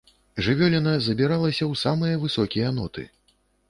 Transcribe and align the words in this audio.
Жывёліна 0.47 0.93
забіралася 1.09 1.63
ў 1.71 1.85
самыя 1.85 2.13
высокія 2.27 2.77
ноты. 2.83 3.11